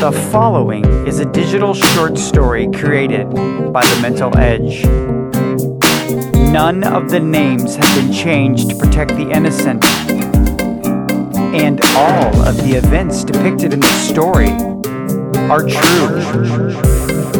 [0.00, 3.28] The following is a digital short story created
[3.70, 4.82] by The Mental Edge.
[6.50, 9.84] None of the names have been changed to protect the innocent.
[11.54, 14.48] And all of the events depicted in the story
[15.50, 16.16] are true.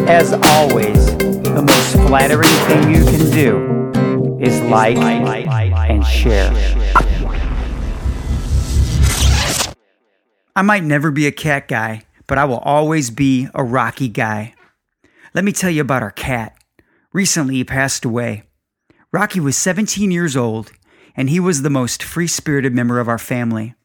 [0.07, 6.53] As always, the most flattering thing you can do is like and share.
[10.55, 14.53] I might never be a cat guy, but I will always be a Rocky guy.
[15.33, 16.55] Let me tell you about our cat.
[17.11, 18.43] Recently, he passed away.
[19.11, 20.71] Rocky was 17 years old,
[21.13, 23.75] and he was the most free spirited member of our family.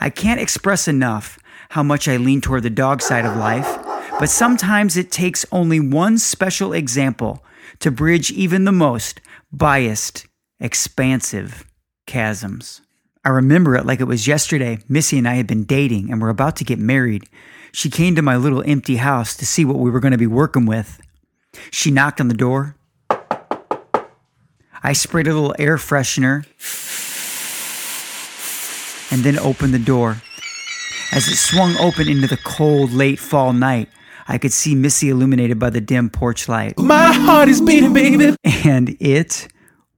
[0.00, 1.38] I can't express enough
[1.70, 3.78] how much I lean toward the dog side of life,
[4.18, 7.42] but sometimes it takes only one special example
[7.78, 10.26] to bridge even the most biased,
[10.60, 11.64] expansive
[12.06, 12.82] chasms.
[13.24, 14.78] I remember it like it was yesterday.
[14.90, 17.26] Missy and I had been dating and were about to get married.
[17.78, 20.26] She came to my little empty house to see what we were going to be
[20.26, 21.00] working with.
[21.70, 22.74] She knocked on the door.
[24.82, 26.44] I sprayed a little air freshener
[29.12, 30.20] and then opened the door.
[31.12, 33.88] As it swung open into the cold, late fall night,
[34.26, 36.76] I could see Missy illuminated by the dim porch light.
[36.80, 38.34] My heart is beating, baby.
[38.64, 39.46] And it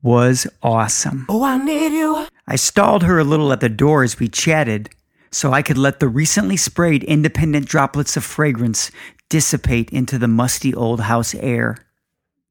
[0.03, 1.25] was awesome.
[1.31, 2.27] Oh, I need you.
[2.47, 4.91] I stalled her a little at the door as we chatted
[5.31, 8.91] so I could let the recently sprayed independent droplets of fragrance
[9.29, 11.77] dissipate into the musty old house air.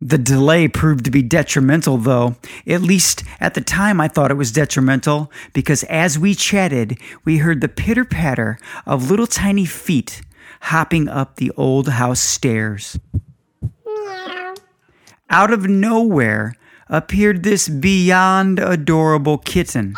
[0.01, 2.37] The delay proved to be detrimental, though.
[2.65, 7.39] At least at the time, I thought it was detrimental because as we chatted, we
[7.39, 10.21] heard the pitter patter of little tiny feet
[10.61, 12.97] hopping up the old house stairs.
[15.29, 16.55] Out of nowhere
[16.87, 19.95] appeared this beyond adorable kitten.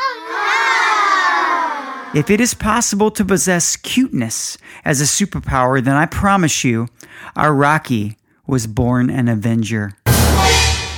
[2.14, 6.90] If it is possible to possess cuteness as a superpower, then I promise you,
[7.38, 9.94] our Rocky was born an Avenger.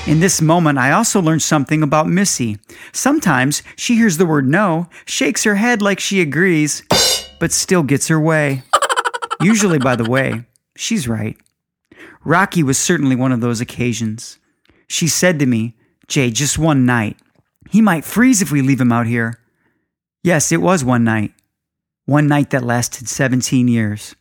[0.08, 2.58] In this moment, I also learned something about Missy.
[2.94, 6.82] Sometimes she hears the word no, shakes her head like she agrees,
[7.40, 8.64] but still gets her way.
[9.40, 11.38] Usually, by the way, she's right.
[12.26, 14.40] Rocky was certainly one of those occasions.
[14.88, 15.76] She said to me,
[16.08, 17.18] Jay, just one night.
[17.70, 19.40] He might freeze if we leave him out here.
[20.24, 21.34] Yes, it was one night.
[22.06, 24.16] One night that lasted 17 years.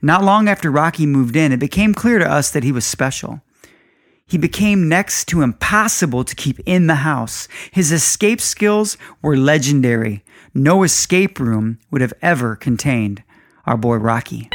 [0.00, 3.42] Not long after Rocky moved in, it became clear to us that he was special.
[4.26, 7.48] He became next to impossible to keep in the house.
[7.70, 10.24] His escape skills were legendary.
[10.54, 13.22] No escape room would have ever contained
[13.66, 14.48] our boy Rocky.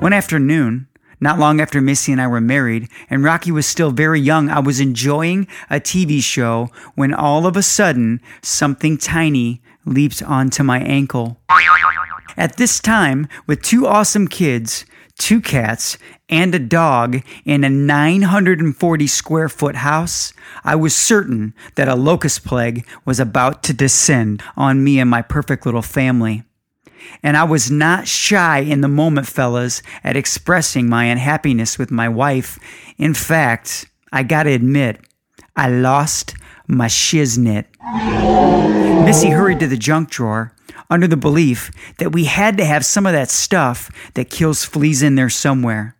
[0.00, 0.88] One afternoon,
[1.20, 4.60] not long after Missy and I were married, and Rocky was still very young, I
[4.60, 10.80] was enjoying a TV show when all of a sudden something tiny leaped onto my
[10.80, 11.38] ankle.
[12.36, 14.84] At this time, with two awesome kids,
[15.18, 15.96] two cats,
[16.28, 20.32] and a dog in a 940 square foot house,
[20.64, 25.22] I was certain that a locust plague was about to descend on me and my
[25.22, 26.42] perfect little family.
[27.22, 32.08] And I was not shy in the moment, fellas, at expressing my unhappiness with my
[32.08, 32.58] wife.
[32.98, 35.00] In fact, I gotta admit,
[35.56, 36.34] I lost
[36.66, 37.66] my shiznit.
[39.04, 40.52] Missy hurried to the junk drawer
[40.90, 45.02] under the belief that we had to have some of that stuff that kills fleas
[45.02, 45.96] in there somewhere.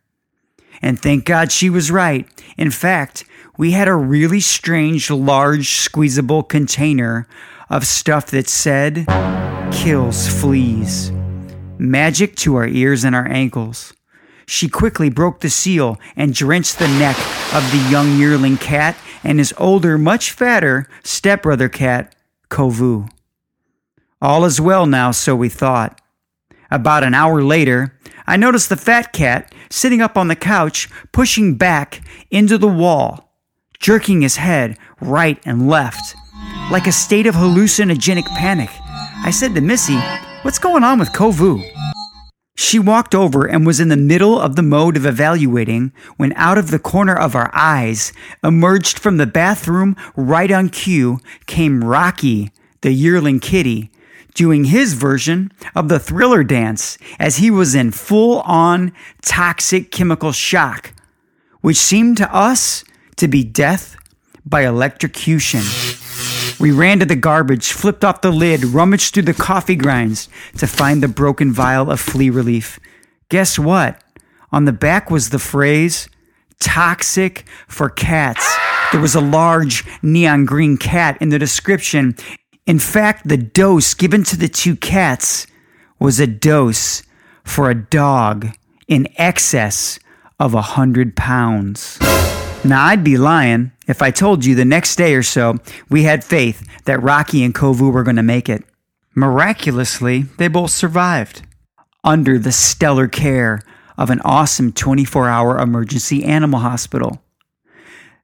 [0.82, 2.28] And thank God she was right.
[2.56, 3.24] In fact,
[3.56, 7.26] we had a really strange, large, squeezable container
[7.70, 9.06] of stuff that said,
[9.76, 11.12] kills fleas.
[11.78, 13.92] Magic to our ears and our ankles.
[14.46, 17.16] She quickly broke the seal and drenched the neck
[17.54, 22.16] of the young yearling cat and his older, much fatter stepbrother cat,
[22.48, 23.10] Kovu.
[24.20, 26.00] All is well now, so we thought.
[26.70, 31.56] About an hour later, I noticed the fat cat sitting up on the couch, pushing
[31.56, 32.00] back
[32.30, 33.30] into the wall,
[33.78, 36.16] jerking his head right and left,
[36.72, 38.70] like a state of hallucinogenic panic.
[39.24, 39.98] I said to Missy,
[40.42, 41.64] What's going on with Kovu?
[42.56, 46.58] She walked over and was in the middle of the mode of evaluating when out
[46.58, 48.12] of the corner of our eyes,
[48.42, 52.50] emerged from the bathroom right on cue, came Rocky,
[52.80, 53.90] the yearling kitty,
[54.34, 58.92] doing his version of the thriller dance as he was in full on
[59.22, 60.92] toxic chemical shock,
[61.60, 62.84] which seemed to us
[63.16, 63.96] to be death
[64.44, 65.62] by electrocution.
[66.58, 70.66] We ran to the garbage, flipped off the lid, rummaged through the coffee grinds to
[70.66, 72.80] find the broken vial of flea relief.
[73.28, 74.02] Guess what?
[74.52, 76.08] On the back was the phrase,
[76.58, 78.56] toxic for cats.
[78.90, 82.16] There was a large neon green cat in the description.
[82.64, 85.46] In fact, the dose given to the two cats
[85.98, 87.02] was a dose
[87.44, 88.48] for a dog
[88.88, 89.98] in excess
[90.40, 91.98] of a hundred pounds.
[92.64, 96.24] Now, I'd be lying if I told you the next day or so we had
[96.24, 98.64] faith that Rocky and Kovu were going to make it.
[99.14, 101.42] Miraculously, they both survived
[102.04, 103.60] under the stellar care
[103.96, 107.22] of an awesome 24 hour emergency animal hospital.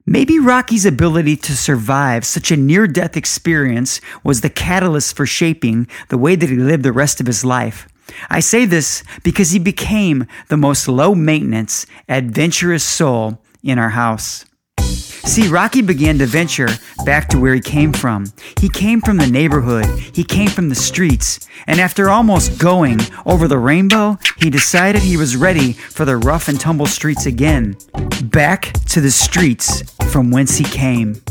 [0.05, 5.87] Maybe Rocky's ability to survive such a near death experience was the catalyst for shaping
[6.09, 7.87] the way that he lived the rest of his life.
[8.29, 14.45] I say this because he became the most low maintenance, adventurous soul in our house.
[15.25, 16.67] See, Rocky began to venture
[17.05, 18.25] back to where he came from.
[18.59, 23.47] He came from the neighborhood, he came from the streets, and after almost going over
[23.47, 27.77] the rainbow, he decided he was ready for the rough and tumble streets again.
[28.25, 29.81] Back to the streets
[30.11, 31.21] from whence he came.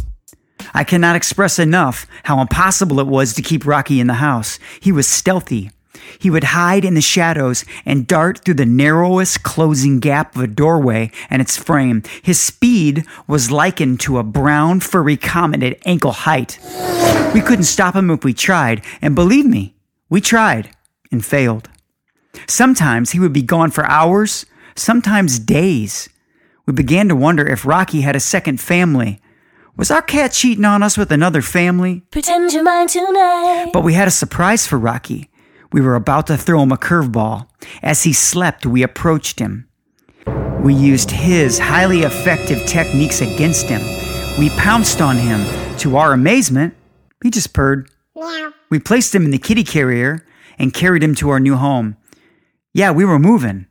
[0.74, 4.58] I cannot express enough how impossible it was to keep Rocky in the house.
[4.80, 5.70] He was stealthy,
[6.18, 10.46] he would hide in the shadows and dart through the narrowest closing gap of a
[10.46, 12.02] doorway and its frame.
[12.22, 16.58] His speed was likened to a brown, furry comet at ankle height.
[17.34, 19.74] We couldn't stop him if we tried, and believe me,
[20.08, 20.70] we tried
[21.10, 21.68] and failed.
[22.46, 26.08] Sometimes he would be gone for hours, sometimes days.
[26.66, 29.20] We began to wonder if Rocky had a second family.
[29.76, 32.02] Was our cat cheating on us with another family?
[32.10, 33.70] Pretend you're mine tonight.
[33.72, 35.30] But we had a surprise for Rocky.
[35.72, 37.48] We were about to throw him a curveball.
[37.82, 39.68] As he slept, we approached him.
[40.60, 43.80] We used his highly effective techniques against him.
[44.38, 45.40] We pounced on him.
[45.78, 46.74] To our amazement,
[47.22, 47.90] he just purred.
[48.70, 50.24] We placed him in the kitty carrier
[50.58, 51.96] and carried him to our new home.
[52.74, 53.66] Yeah, we were moving,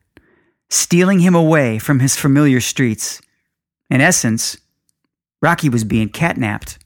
[0.69, 3.21] stealing him away from his familiar streets.
[3.89, 4.57] In essence,
[5.41, 6.77] Rocky was being catnapped.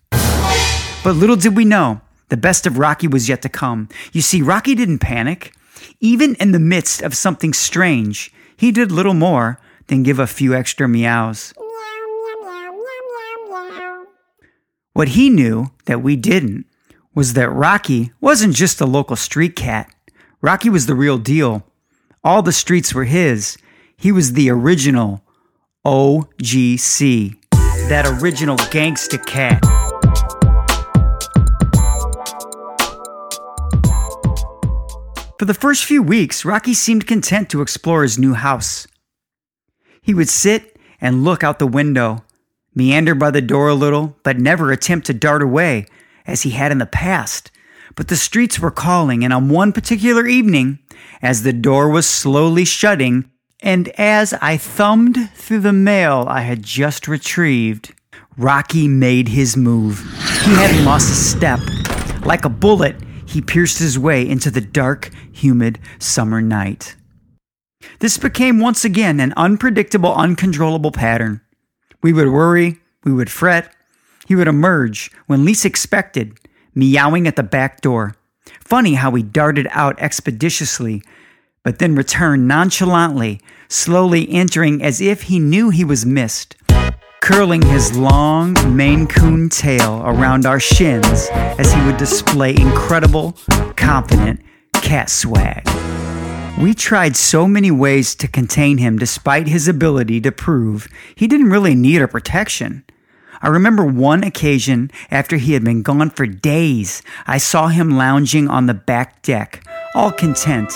[1.03, 3.89] But little did we know, the best of Rocky was yet to come.
[4.11, 5.53] You see, Rocky didn't panic.
[5.99, 10.53] Even in the midst of something strange, he did little more than give a few
[10.53, 11.53] extra meows.
[14.93, 16.65] What he knew that we didn't
[17.13, 19.93] was that Rocky wasn't just a local street cat.
[20.41, 21.65] Rocky was the real deal.
[22.23, 23.57] All the streets were his.
[23.97, 25.21] He was the original
[25.85, 29.84] OGC, that original gangsta cat.
[35.37, 38.87] For the first few weeks, Rocky seemed content to explore his new house.
[40.01, 42.23] He would sit and look out the window,
[42.73, 45.87] meander by the door a little, but never attempt to dart away
[46.25, 47.51] as he had in the past.
[47.95, 50.79] But the streets were calling, and on one particular evening,
[51.21, 53.29] as the door was slowly shutting,
[53.61, 57.93] and as I thumbed through the mail I had just retrieved,
[58.37, 59.99] Rocky made his move.
[60.45, 61.59] He hadn't lost a step.
[62.25, 62.95] Like a bullet,
[63.35, 66.95] he pierced his way into the dark, humid summer night.
[67.99, 71.41] This became once again an unpredictable, uncontrollable pattern.
[72.01, 73.75] We would worry, we would fret.
[74.25, 76.39] He would emerge when least expected,
[76.73, 78.15] meowing at the back door.
[78.61, 81.03] Funny how he darted out expeditiously,
[81.61, 86.55] but then returned nonchalantly, slowly entering as if he knew he was missed
[87.21, 93.37] curling his long Maine Coon tail around our shins as he would display incredible,
[93.75, 94.41] confident
[94.73, 95.67] cat swag.
[96.59, 101.49] We tried so many ways to contain him despite his ability to prove he didn't
[101.49, 102.85] really need our protection.
[103.41, 108.47] I remember one occasion after he had been gone for days, I saw him lounging
[108.47, 110.71] on the back deck, all content.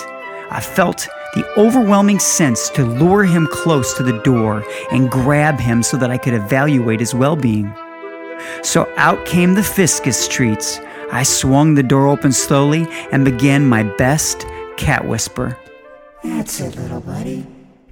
[0.51, 5.83] I felt the overwhelming sense to lure him close to the door and grab him
[5.83, 7.73] so that I could evaluate his well being.
[8.63, 10.79] So out came the Friskies treats.
[11.11, 14.45] I swung the door open slowly and began my best
[14.77, 15.57] cat whisper.
[16.23, 17.45] That's it, little buddy.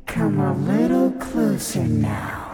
[0.06, 2.51] Come a little closer now.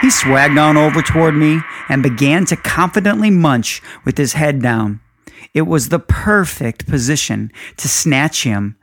[0.00, 5.00] He swagged on over toward me and began to confidently munch with his head down.
[5.52, 8.76] It was the perfect position to snatch him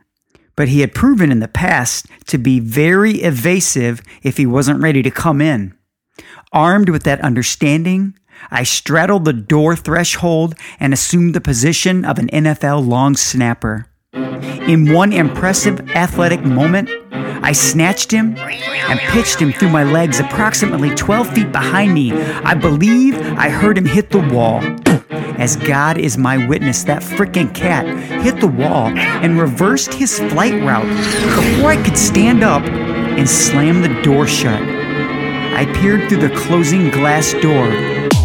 [0.58, 5.02] but he had proven in the past to be very evasive if he wasn't ready
[5.02, 5.74] to come in.
[6.52, 8.18] Armed with that understanding,
[8.52, 13.88] I straddled the door threshold and assumed the position of an NFL long snapper.
[14.68, 20.94] In one impressive athletic moment, I snatched him and pitched him through my legs approximately
[20.96, 22.12] 12 feet behind me.
[22.12, 24.62] I believe I heard him hit the wall.
[25.40, 27.86] As God is my witness, that frickin' cat
[28.24, 30.88] hit the wall and reversed his flight route
[31.36, 34.62] before I could stand up and slam the door shut.
[34.62, 37.68] I peered through the closing glass door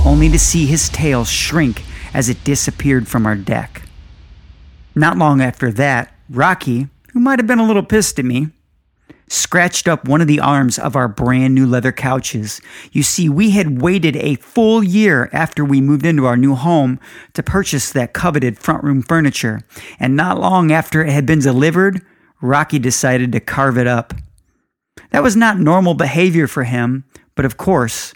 [0.05, 1.83] only to see his tail shrink
[2.15, 3.82] as it disappeared from our deck.
[4.95, 8.49] Not long after that, Rocky, who might have been a little pissed at me,
[9.29, 12.61] scratched up one of the arms of our brand new leather couches.
[12.93, 17.01] You see, we had waited a full year after we moved into our new home
[17.33, 19.63] to purchase that coveted front room furniture,
[19.99, 22.03] and not long after it had been delivered,
[22.43, 24.13] Rocky decided to carve it up.
[25.11, 28.13] That was not normal behavior for him, but of course,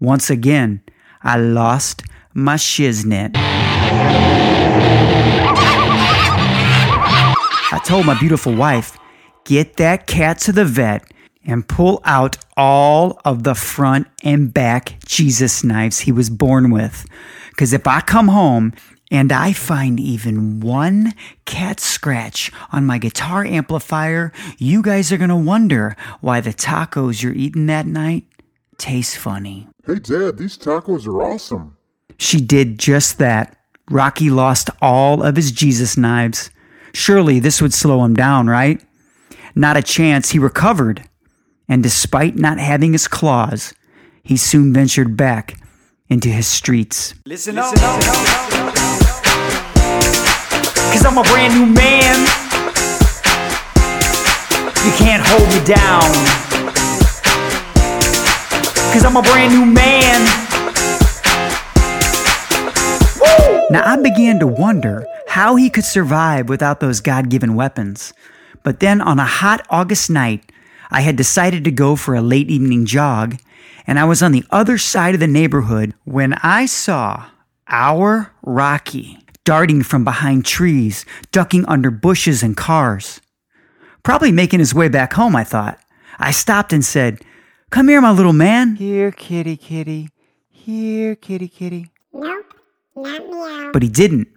[0.00, 0.82] once again,
[1.22, 2.02] I lost
[2.34, 3.36] my shiznit.
[7.70, 8.96] I told my beautiful wife,
[9.44, 11.04] get that cat to the vet
[11.44, 17.04] and pull out all of the front and back Jesus knives he was born with.
[17.50, 18.72] Because if I come home
[19.10, 21.12] and I find even one
[21.44, 27.22] cat scratch on my guitar amplifier, you guys are going to wonder why the tacos
[27.22, 28.24] you're eating that night
[28.78, 29.68] taste funny.
[29.86, 31.76] Hey, Dad, these tacos are awesome.
[32.18, 33.58] She did just that.
[33.90, 36.50] Rocky lost all of his Jesus knives.
[36.92, 38.82] Surely this would slow him down, right?
[39.54, 40.30] Not a chance.
[40.30, 41.08] He recovered.
[41.68, 43.74] And despite not having his claws,
[44.22, 45.58] he soon ventured back
[46.08, 47.14] into his streets.
[47.26, 47.74] Listen up.
[50.92, 52.26] Cause I'm a brand new man.
[54.84, 56.08] You can't hold me down.
[58.92, 60.20] Cause I'm a brand new man.
[63.20, 63.66] Woo!
[63.70, 68.12] Now I began to wonder how he could survive without those God given weapons.
[68.62, 70.50] But then on a hot August night,
[70.90, 73.36] I had decided to go for a late evening jog,
[73.86, 77.26] and I was on the other side of the neighborhood when I saw
[77.68, 83.20] our Rocky darting from behind trees, ducking under bushes and cars.
[84.02, 85.78] Probably making his way back home, I thought.
[86.18, 87.20] I stopped and said,
[87.70, 88.76] Come here, my little man.
[88.76, 90.08] Here, kitty, kitty.
[90.50, 91.90] Here, kitty, kitty.
[92.12, 92.54] Nope,
[92.96, 93.70] not meow.
[93.72, 94.28] But he didn't.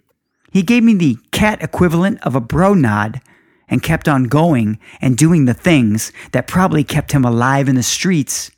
[0.52, 3.20] He gave me the cat equivalent of a bro nod
[3.68, 7.82] and kept on going and doing the things that probably kept him alive in the
[7.82, 8.50] streets.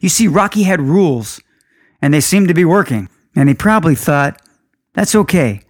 [0.00, 1.40] You see, Rocky had rules,
[2.00, 3.08] and they seemed to be working.
[3.34, 4.40] And he probably thought,
[4.92, 5.62] that's okay.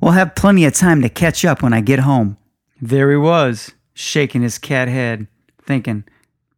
[0.00, 2.38] We'll have plenty of time to catch up when I get home.
[2.80, 5.26] There he was, shaking his cat head,
[5.62, 6.04] thinking,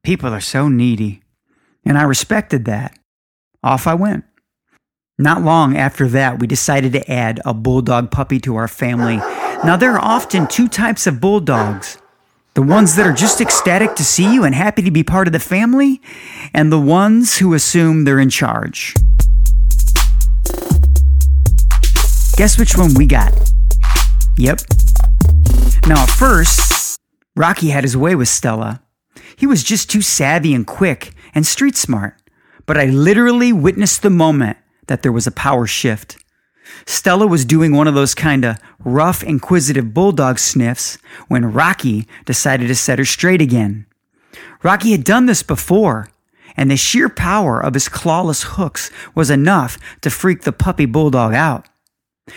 [0.04, 1.22] people are so needy.
[1.84, 2.96] And I respected that.
[3.64, 4.24] Off I went.
[5.22, 9.18] Not long after that, we decided to add a bulldog puppy to our family.
[9.64, 11.96] Now, there are often two types of bulldogs
[12.54, 15.32] the ones that are just ecstatic to see you and happy to be part of
[15.32, 16.02] the family,
[16.52, 18.94] and the ones who assume they're in charge.
[22.36, 23.32] Guess which one we got?
[24.36, 24.60] Yep.
[25.86, 26.98] Now, at first,
[27.36, 28.82] Rocky had his way with Stella.
[29.36, 32.16] He was just too savvy and quick and street smart.
[32.66, 34.58] But I literally witnessed the moment
[34.92, 36.18] that there was a power shift.
[36.84, 42.68] Stella was doing one of those kind of rough, inquisitive bulldog sniffs when Rocky decided
[42.68, 43.86] to set her straight again.
[44.62, 46.10] Rocky had done this before,
[46.58, 51.32] and the sheer power of his clawless hooks was enough to freak the puppy bulldog
[51.32, 51.66] out.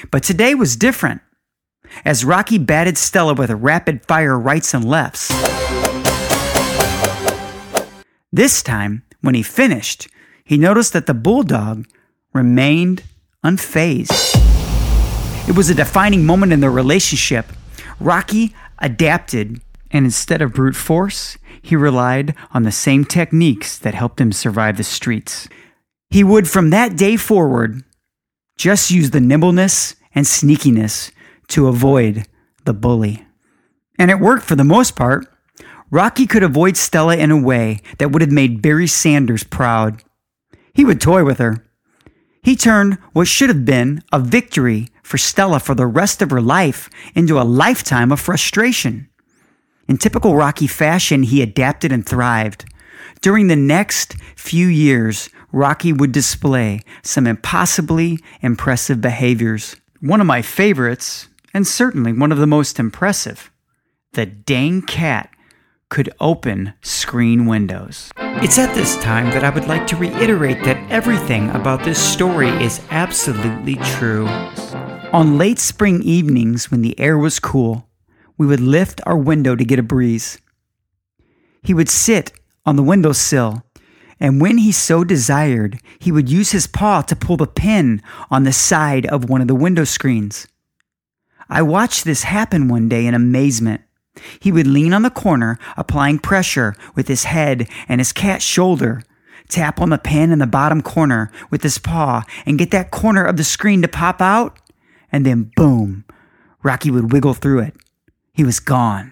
[0.10, 1.20] But today was different.
[2.06, 5.28] As Rocky batted Stella with a rapid fire rights and lefts.
[8.32, 10.08] This time, when he finished,
[10.46, 11.86] he noticed that the bulldog
[12.36, 13.04] remained
[13.44, 14.36] unfazed.
[15.48, 17.46] It was a defining moment in their relationship.
[18.00, 24.20] Rocky adapted, and instead of brute force, he relied on the same techniques that helped
[24.20, 25.48] him survive the streets.
[26.10, 27.84] He would, from that day forward,
[28.58, 31.12] just use the nimbleness and sneakiness
[31.48, 32.26] to avoid
[32.66, 33.26] the bully.
[33.98, 35.28] And it worked for the most part.
[35.90, 40.04] Rocky could avoid Stella in a way that would have made Barry Sanders proud.
[40.74, 41.66] He would toy with her.
[42.46, 46.40] He turned what should have been a victory for Stella for the rest of her
[46.40, 49.10] life into a lifetime of frustration.
[49.88, 52.66] In typical Rocky fashion, he adapted and thrived.
[53.22, 59.76] During the next few years, Rocky would display some impossibly impressive behaviors.
[60.00, 63.50] One of my favorites, and certainly one of the most impressive,
[64.14, 65.32] the dang cat
[65.96, 68.12] could open screen windows.
[68.44, 72.50] It's at this time that I would like to reiterate that everything about this story
[72.62, 74.28] is absolutely true.
[75.14, 77.88] On late spring evenings when the air was cool,
[78.38, 80.38] we would lift our window to get a breeze.
[81.64, 82.34] He would sit
[82.66, 83.64] on the windowsill,
[84.20, 88.44] and when he so desired, he would use his paw to pull the pin on
[88.44, 90.46] the side of one of the window screens.
[91.48, 93.85] I watched this happen one day in amazement.
[94.40, 99.02] He would lean on the corner, applying pressure with his head and his cat's shoulder,
[99.50, 103.24] tap on the pin in the bottom corner with his paw, and get that corner
[103.24, 104.60] of the screen to pop out,
[105.12, 106.06] and then boom,
[106.64, 107.76] Rocky would wiggle through it.
[108.34, 109.12] He was gone.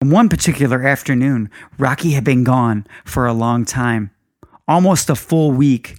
[0.00, 4.12] One particular afternoon, Rocky had been gone for a long time,
[4.68, 5.98] almost a full week.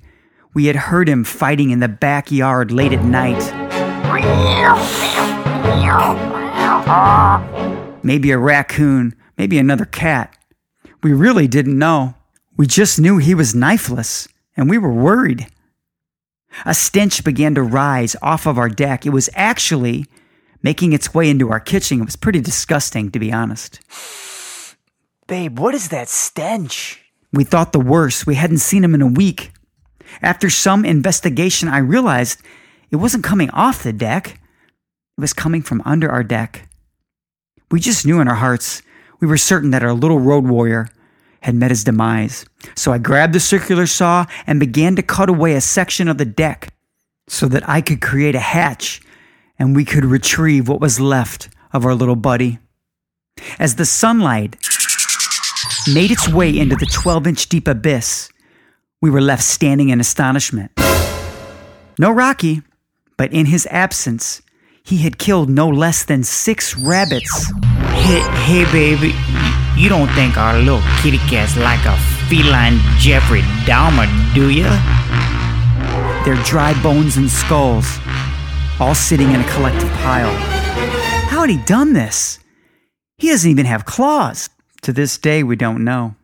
[0.54, 3.42] We had heard him fighting in the backyard late at night.
[8.03, 10.36] Maybe a raccoon, maybe another cat.
[11.03, 12.15] We really didn't know.
[12.58, 14.27] We just knew he was knifeless,
[14.58, 15.48] and we were worried.
[16.65, 19.06] A stench began to rise off of our deck.
[19.06, 20.06] It was actually
[20.62, 22.01] making its way into our kitchen.
[22.01, 23.79] It was pretty disgusting, to be honest.
[25.27, 27.00] Babe, what is that stench?
[27.32, 28.25] We thought the worst.
[28.25, 29.51] We hadn't seen him in a week.
[30.22, 32.41] After some investigation, I realized
[32.89, 34.39] it wasn't coming off the deck,
[35.18, 36.69] it was coming from under our deck.
[37.72, 38.82] We just knew in our hearts,
[39.20, 40.90] we were certain that our little road warrior
[41.42, 42.46] had met his demise.
[42.76, 46.26] So I grabbed the circular saw and began to cut away a section of the
[46.26, 46.74] deck
[47.28, 49.02] so that I could create a hatch
[49.58, 52.60] and we could retrieve what was left of our little buddy.
[53.60, 54.58] As the sunlight
[55.94, 58.30] made its way into the 12 inch deep abyss,
[59.02, 60.72] we were left standing in astonishment.
[61.98, 62.62] No Rocky,
[63.18, 64.42] but in his absence,
[64.84, 67.52] he had killed no less than six rabbits.
[67.93, 69.13] Hey, hey, baby,
[69.79, 74.69] you don't think our little kitty cat's like a feline Jeffrey Dahmer, do you?
[76.25, 78.00] Their dry bones and skulls,
[78.79, 80.34] all sitting in a collective pile.
[81.29, 82.39] How had he done this?
[83.17, 84.50] He doesn't even have claws.
[84.84, 86.15] To this day, we don't know.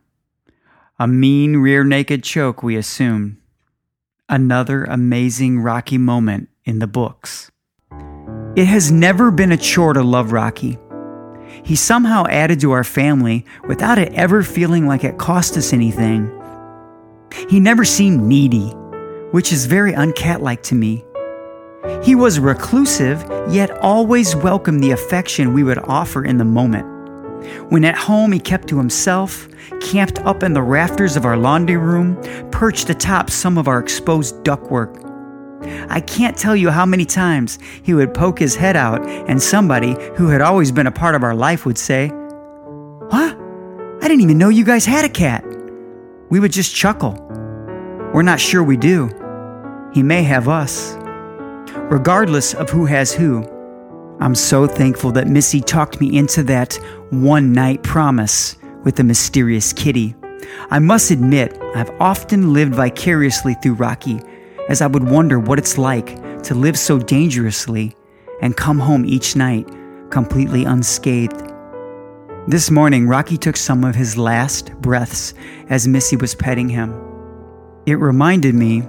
[0.98, 3.38] A mean rear naked choke, we assume.
[4.28, 7.50] Another amazing Rocky moment in the books.
[8.56, 10.78] It has never been a chore to love Rocky.
[11.66, 16.30] He somehow added to our family without it ever feeling like it cost us anything.
[17.50, 18.68] He never seemed needy,
[19.32, 21.04] which is very uncatlike to me.
[22.04, 26.86] He was reclusive, yet always welcomed the affection we would offer in the moment.
[27.72, 29.48] When at home, he kept to himself,
[29.80, 32.14] camped up in the rafters of our laundry room,
[32.52, 35.05] perched atop some of our exposed ductwork.
[35.88, 39.96] I can't tell you how many times he would poke his head out, and somebody
[40.16, 43.36] who had always been a part of our life would say, What?
[44.02, 45.44] I didn't even know you guys had a cat.
[46.28, 47.12] We would just chuckle.
[48.12, 49.10] We're not sure we do.
[49.92, 50.96] He may have us.
[51.90, 53.44] Regardless of who has who,
[54.20, 56.74] I'm so thankful that Missy talked me into that
[57.10, 60.14] one night promise with the mysterious kitty.
[60.70, 64.20] I must admit, I've often lived vicariously through Rocky,
[64.68, 67.96] as I would wonder what it's like to live so dangerously
[68.40, 69.68] and come home each night
[70.10, 71.52] completely unscathed.
[72.48, 75.34] This morning, Rocky took some of his last breaths
[75.68, 76.94] as Missy was petting him.
[77.86, 78.82] It reminded me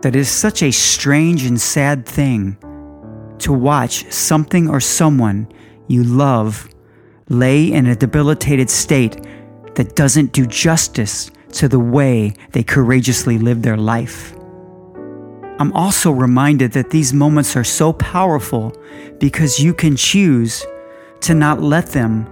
[0.00, 2.56] that it is such a strange and sad thing
[3.38, 5.48] to watch something or someone
[5.86, 6.68] you love
[7.28, 9.24] lay in a debilitated state
[9.74, 14.34] that doesn't do justice to the way they courageously live their life.
[15.58, 18.74] I'm also reminded that these moments are so powerful
[19.18, 20.64] because you can choose
[21.20, 22.26] to not let them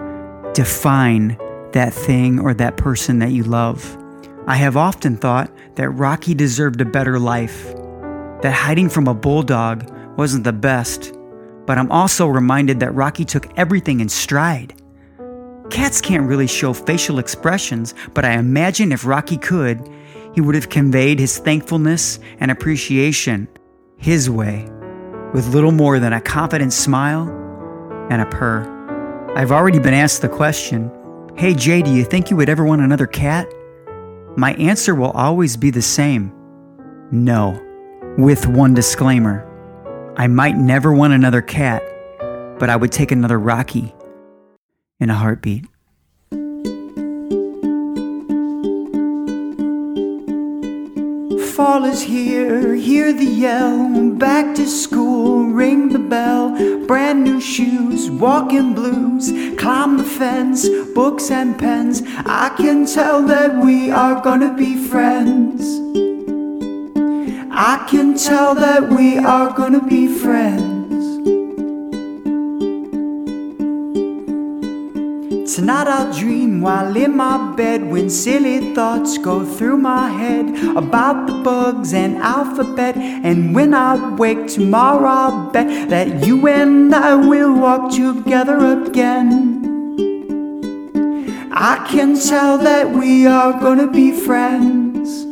[0.55, 1.37] define
[1.73, 3.97] that thing or that person that you love.
[4.47, 7.73] I have often thought that Rocky deserved a better life,
[8.43, 11.13] that hiding from a bulldog wasn't the best,
[11.67, 14.75] but I'm also reminded that Rocky took everything in stride.
[15.71, 19.89] Cats can't really show facial expressions, but I imagine if Rocky could,
[20.35, 23.49] he would have conveyed his thankfulness and appreciation
[23.97, 24.69] his way,
[25.35, 27.29] with little more than a confident smile
[28.11, 29.33] and a purr.
[29.37, 30.91] I've already been asked the question
[31.37, 33.47] Hey Jay, do you think you would ever want another cat?
[34.37, 36.33] My answer will always be the same
[37.13, 37.61] no,
[38.17, 39.47] with one disclaimer.
[40.17, 41.83] I might never want another cat,
[42.59, 43.93] but I would take another Rocky
[45.01, 45.65] in a heartbeat.
[51.61, 58.11] Fall is here, hear the yell, back to school, ring the bell, brand new shoes,
[58.11, 62.03] walking blues, climb the fence, books and pens.
[62.25, 65.61] I can tell that we are gonna be friends.
[67.51, 70.70] I can tell that we are gonna be friends.
[75.55, 81.27] Tonight I'll dream while in my bed when silly thoughts go through my head about
[81.27, 82.97] the bugs and alphabet.
[82.97, 89.59] And when I wake tomorrow, I'll bet that you and I will walk together again.
[91.51, 95.27] I can tell that we are gonna be friends.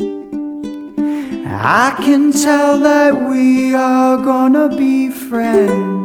[1.47, 5.98] I can tell that we are gonna be friends.